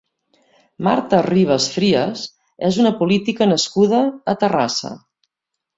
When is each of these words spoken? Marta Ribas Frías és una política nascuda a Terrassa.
Marta 0.87 1.19
Ribas 1.27 1.67
Frías 1.75 2.25
és 2.71 2.81
una 2.85 2.95
política 3.03 3.51
nascuda 3.53 4.05
a 4.35 4.39
Terrassa. 4.45 4.97